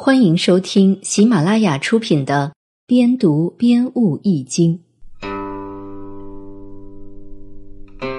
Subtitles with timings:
[0.00, 2.52] 欢迎收听喜马拉雅出品的
[2.86, 4.78] 《边读边悟易经》。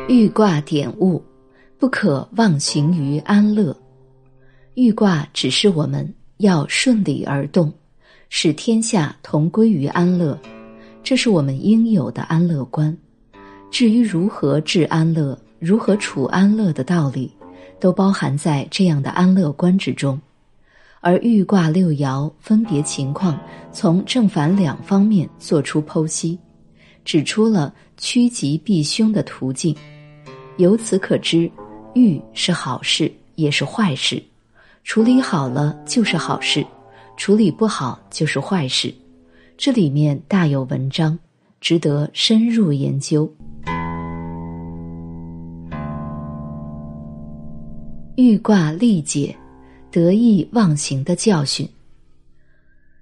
[0.09, 1.23] 欲卦点悟：
[1.77, 3.73] 不可忘形于安乐。
[4.73, 7.71] 欲卦指示我们要顺理而动，
[8.27, 10.37] 使天下同归于安乐，
[11.01, 12.95] 这是我们应有的安乐观。
[13.71, 17.31] 至于如何治安乐、如何处安乐的道理，
[17.79, 20.19] 都包含在这样的安乐观之中。
[21.01, 23.39] 而豫卦六爻分别情况，
[23.71, 26.37] 从正反两方面做出剖析，
[27.05, 29.73] 指出了趋吉避凶的途径。
[30.57, 31.49] 由此可知，
[31.95, 34.21] 豫是好事也是坏事，
[34.83, 36.65] 处理好了就是好事，
[37.15, 38.93] 处理不好就是坏事。
[39.57, 41.17] 这里面大有文章，
[41.61, 43.33] 值得深入研究。
[48.17, 49.33] 豫卦历解。
[49.91, 51.67] 得意忘形的教训。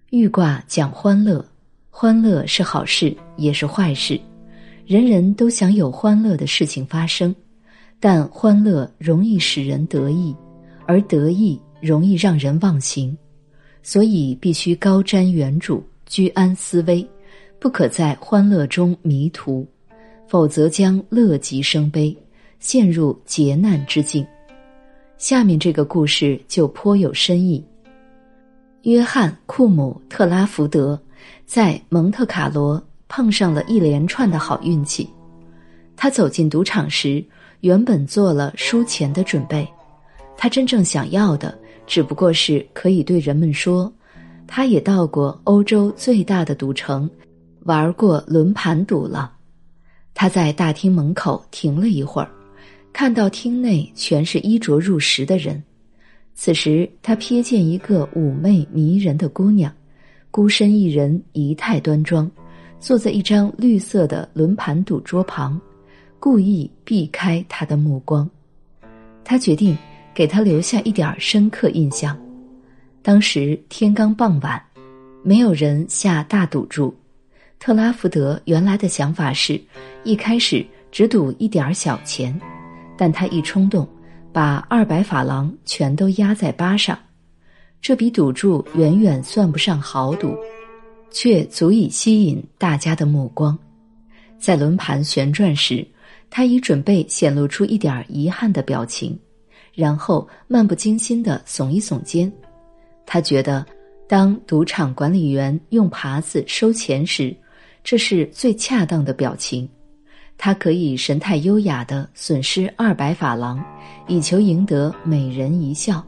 [0.10, 1.46] 豫卦讲欢乐，
[1.90, 4.20] 欢乐是好事也是坏事，
[4.86, 7.36] 人人都想有欢乐的事情发生，
[8.00, 10.34] 但欢乐容易使人得意，
[10.86, 13.18] 而得意容易让人忘形，
[13.84, 17.06] 所以必须高瞻远瞩，居安思危，
[17.60, 19.68] 不可在欢乐中迷途，
[20.26, 22.16] 否则将乐极生悲，
[22.60, 24.26] 陷入劫难之境。
[25.18, 27.64] 下面这个故事就颇有深意。
[28.84, 31.00] 约翰·库姆特拉福德
[31.46, 35.10] 在蒙特卡罗碰上了一连串的好运气。
[35.96, 37.26] 他走进赌场时，
[37.62, 39.68] 原本做了输钱的准备。
[40.38, 41.58] 他真正想要的，
[41.88, 43.92] 只不过是可以对人们说，
[44.46, 47.10] 他也到过欧洲最大的赌城，
[47.64, 49.34] 玩过轮盘赌了。
[50.14, 52.30] 他在大厅门口停了一会儿。
[52.98, 55.64] 看到厅内全是衣着入时的人，
[56.34, 59.72] 此时他瞥见一个妩媚迷人的姑娘，
[60.32, 62.28] 孤身一人，仪态端庄，
[62.80, 65.62] 坐在一张绿色的轮盘赌桌旁，
[66.20, 68.28] 故意避开他的目光。
[69.24, 69.78] 他决定
[70.12, 72.20] 给他留下一点深刻印象。
[73.04, 74.60] 当时天刚傍晚，
[75.22, 76.92] 没有人下大赌注。
[77.60, 79.62] 特拉福德原来的想法是，
[80.04, 82.36] 一开始只赌一点小钱。
[82.98, 83.88] 但他一冲动，
[84.34, 86.98] 把二百法郎全都压在八上，
[87.82, 90.36] 这笔赌注远远算不上豪赌，
[91.12, 93.58] 却足以吸引大家的目光。
[94.40, 95.88] 在轮盘旋转时，
[96.30, 99.18] 他已准备显露出一点遗憾的表情，
[99.74, 102.32] 然后漫不经心地耸一耸肩。
[103.06, 103.66] 他觉得，
[104.08, 107.36] 当赌场管理员用耙子收钱时，
[107.84, 109.68] 这是最恰当的表情。
[110.38, 113.64] 他可以神态优雅的损失二百法郎，
[114.08, 116.06] 以求赢得美人一笑，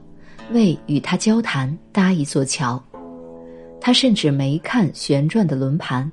[0.51, 2.81] 为与他交谈搭一座桥。
[3.81, 6.09] 他甚至没看旋转的轮盘，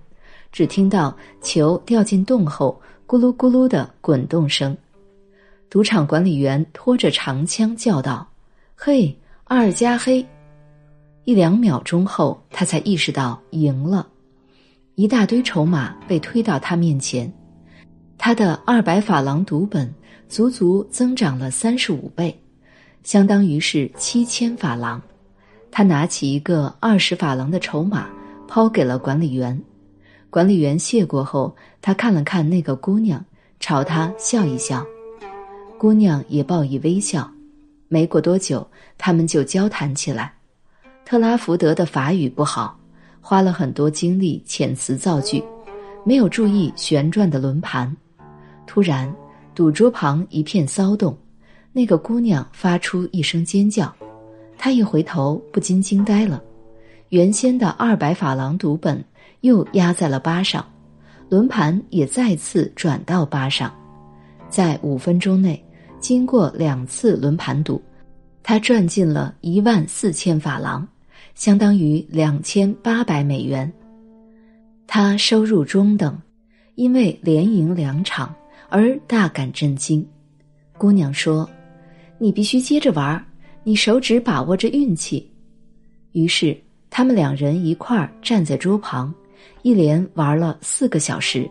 [0.51, 4.77] 只听到球掉进洞后咕噜咕噜的滚动声。
[5.69, 8.27] 赌场管理员拖着长枪叫道
[8.75, 10.25] ：“嘿，二加黑！”
[11.25, 14.07] 一两秒钟后，他才意识到赢了，
[14.95, 17.31] 一大堆筹码被推到他面前。
[18.27, 19.89] 他的二百法郎赌本
[20.29, 22.37] 足足增长了三十五倍，
[23.05, 25.01] 相当于是七千法郎。
[25.71, 28.09] 他拿起一个二十法郎的筹码，
[28.49, 29.57] 抛给了管理员。
[30.29, 33.25] 管理员谢过后，他看了看那个姑娘，
[33.61, 34.85] 朝她笑一笑。
[35.79, 37.31] 姑娘也报以微笑。
[37.87, 40.35] 没过多久，他们就交谈起来。
[41.05, 42.77] 特拉福德的法语不好，
[43.21, 45.41] 花了很多精力遣词造句，
[46.05, 47.97] 没有注意旋转的轮盘。
[48.67, 49.15] 突然，
[49.55, 51.17] 赌桌旁一片骚动，
[51.73, 53.95] 那个姑娘发出一声尖叫，
[54.59, 56.43] 她一回头不禁惊呆了。
[57.11, 59.03] 原先的二百法郎赌本
[59.43, 60.67] 又压在了八上，
[61.29, 63.73] 轮盘也再次转到八上，
[64.51, 65.63] 在五分钟内，
[66.01, 67.81] 经过两次轮盘赌，
[68.43, 70.87] 他赚进了一万四千法郎，
[71.35, 73.73] 相当于两千八百美元。
[74.87, 76.17] 他收入中等，
[76.75, 78.35] 因为连赢两场。
[78.69, 80.07] 而大感震惊，
[80.77, 81.49] 姑娘说
[82.19, 83.25] ：“你必须接着玩，
[83.63, 85.31] 你手指把握着运气。”
[86.13, 86.57] 于是
[86.91, 89.15] 他们两人一块儿站在桌旁，
[89.63, 91.49] 一连玩了四个小时，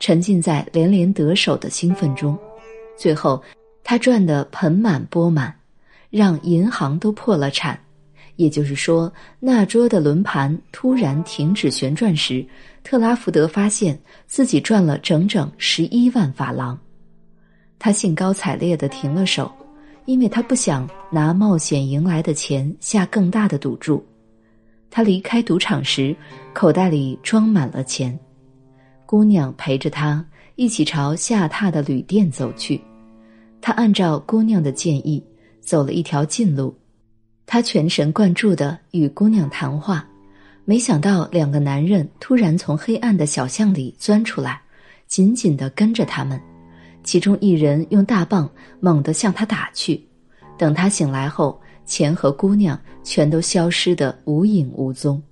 [0.00, 2.38] 沉浸在连连得手的兴奋中。
[2.96, 3.42] 最后，
[3.82, 5.54] 他赚得盆满钵满，
[6.10, 7.78] 让银行都破了产。
[8.36, 12.44] 也就是说，那桌的轮盘突然停止旋转时，
[12.82, 16.78] 特拉福德发现自己赚了整整十一万法郎。
[17.78, 19.50] 他兴高采烈的停了手，
[20.04, 24.04] 因为他不想拿冒险赢来的钱下更大的赌注。
[24.90, 26.14] 他离开赌场时，
[26.52, 28.18] 口袋里装满了钱。
[29.06, 30.24] 姑娘陪着他
[30.56, 32.80] 一起朝下榻的旅店走去。
[33.60, 35.22] 他按照姑娘的建议
[35.60, 36.76] 走了一条近路。
[37.46, 40.06] 他全神贯注的与姑娘谈话，
[40.64, 44.60] 没想到两个男人突然从黑暗的小巷里钻出来，
[45.06, 46.40] 紧紧的跟着他们。
[47.02, 48.50] 其中一人用大棒
[48.80, 50.02] 猛地向他打去，
[50.56, 55.22] 等他醒来后，钱和姑娘全都消失得无影无踪。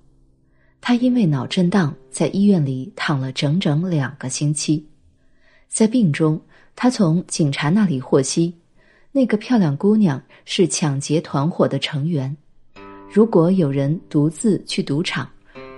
[0.83, 4.87] 他因为脑震荡在医院里躺了整整两个星期。
[5.69, 6.39] 在病中，
[6.77, 8.55] 他从警察那里获悉，
[9.13, 12.35] 那个漂亮姑娘是抢劫团伙的成员。
[13.13, 15.29] 如果有人独自去赌场，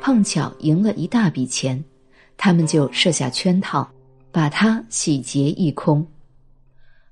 [0.00, 1.84] 碰巧赢了一大笔钱，
[2.36, 3.90] 他们就设下圈套。
[4.34, 6.04] 把它洗劫一空，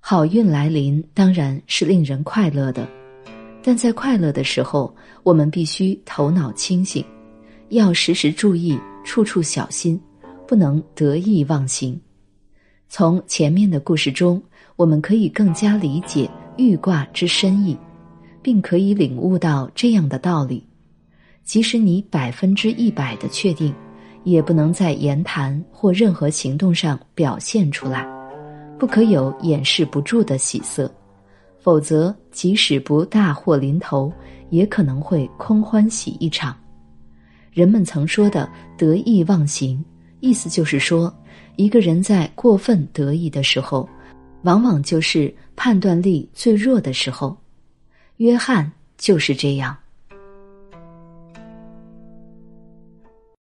[0.00, 2.84] 好运来临当然是令人快乐的，
[3.62, 4.92] 但在快乐的时候，
[5.22, 7.04] 我们必须头脑清醒，
[7.68, 10.00] 要时时注意，处处小心，
[10.48, 11.96] 不能得意忘形。
[12.88, 14.42] 从前面的故事中，
[14.76, 17.76] 我们可以更加理解玉卦之深意，
[18.42, 20.66] 并可以领悟到这样的道理：
[21.44, 23.74] 即使你百分之一百的确定。
[24.24, 28.06] 也不能在言谈或任何行动上表现出来，
[28.78, 30.88] 不可有掩饰不住的喜色，
[31.58, 34.12] 否则即使不大祸临头，
[34.50, 36.56] 也可能会空欢喜一场。
[37.50, 38.48] 人们曾说的
[38.78, 39.84] “得意忘形”，
[40.20, 41.12] 意思就是说，
[41.56, 43.88] 一个人在过分得意的时候，
[44.42, 47.36] 往往就是判断力最弱的时候。
[48.18, 49.76] 约翰就是这样。